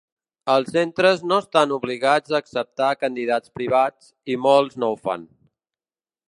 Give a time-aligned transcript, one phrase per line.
[0.51, 5.29] Els centres no estan obligats a acceptar candidats privats, i molts no ho fan.